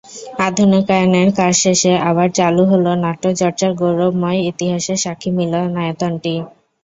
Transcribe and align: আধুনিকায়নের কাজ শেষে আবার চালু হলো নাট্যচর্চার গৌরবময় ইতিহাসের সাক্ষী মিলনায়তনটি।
আধুনিকায়নের 0.45 1.29
কাজ 1.37 1.53
শেষে 1.63 1.93
আবার 2.09 2.27
চালু 2.37 2.63
হলো 2.71 2.91
নাট্যচর্চার 3.03 3.71
গৌরবময় 3.79 4.39
ইতিহাসের 4.51 4.97
সাক্ষী 4.97 5.29
মিলনায়তনটি। 5.37 6.33